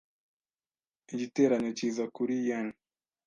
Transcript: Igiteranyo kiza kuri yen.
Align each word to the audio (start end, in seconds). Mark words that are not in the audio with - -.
Igiteranyo 1.13 1.71
kiza 1.77 2.03
kuri 2.15 2.33
yen. 2.47 2.67